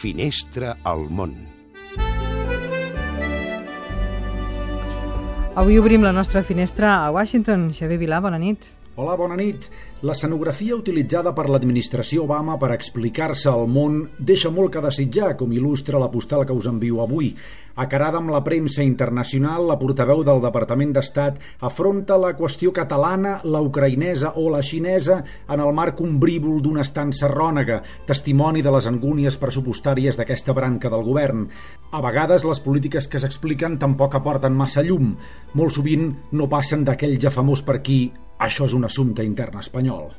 Finestra 0.00 0.78
al 0.88 1.02
món. 1.12 1.34
Avui 5.60 5.76
obrim 5.76 6.00
la 6.00 6.12
nostra 6.16 6.40
finestra 6.40 6.94
a 7.04 7.10
Washington. 7.12 7.66
Xavier 7.76 7.98
Vilà, 8.00 8.22
bona 8.24 8.38
nit. 8.40 8.64
Hola, 8.98 9.12
bona 9.14 9.36
nit. 9.38 9.68
L'escenografia 10.02 10.74
utilitzada 10.74 11.30
per 11.30 11.44
l'administració 11.46 12.24
Obama 12.24 12.56
per 12.58 12.72
explicar-se 12.74 13.46
al 13.48 13.68
món 13.70 14.00
deixa 14.18 14.50
molt 14.50 14.72
que 14.74 14.82
desitjar, 14.82 15.36
com 15.38 15.52
il·lustra 15.54 16.00
la 16.02 16.08
postal 16.10 16.42
que 16.42 16.56
us 16.56 16.66
envio 16.66 16.98
avui. 17.04 17.28
Acarada 17.78 18.18
amb 18.18 18.32
la 18.34 18.40
premsa 18.42 18.82
internacional, 18.82 19.68
la 19.68 19.76
portaveu 19.78 20.24
del 20.26 20.42
Departament 20.42 20.90
d'Estat 20.96 21.38
afronta 21.68 22.16
la 22.18 22.32
qüestió 22.34 22.72
catalana, 22.74 23.36
la 23.44 23.60
ucraïnesa 23.62 24.32
o 24.42 24.48
la 24.50 24.62
xinesa 24.66 25.20
en 25.46 25.62
el 25.62 25.70
marc 25.72 26.02
ombrívol 26.02 26.58
d'una 26.60 26.82
estança 26.82 27.30
rònega, 27.30 27.78
testimoni 28.10 28.60
de 28.60 28.72
les 28.74 28.88
angúnies 28.90 29.38
pressupostàries 29.38 30.18
d'aquesta 30.18 30.56
branca 30.56 30.90
del 30.90 31.06
govern. 31.06 31.46
A 31.94 32.02
vegades 32.02 32.42
les 32.42 32.60
polítiques 32.66 33.06
que 33.06 33.22
s'expliquen 33.22 33.78
tampoc 33.78 34.18
aporten 34.18 34.58
massa 34.58 34.82
llum. 34.82 35.14
Molt 35.54 35.78
sovint 35.78 36.10
no 36.32 36.50
passen 36.50 36.82
d'aquell 36.82 37.20
ja 37.22 37.30
famós 37.30 37.62
per 37.62 37.78
aquí 37.78 38.00
això 38.40 38.66
és 38.68 38.74
un 38.76 38.88
assumpte 38.88 39.24
intern 39.26 39.60
espanyol. 39.60 40.10